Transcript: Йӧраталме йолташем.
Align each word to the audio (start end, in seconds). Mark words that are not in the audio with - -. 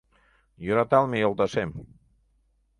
Йӧраталме 0.65 1.17
йолташем. 1.21 1.69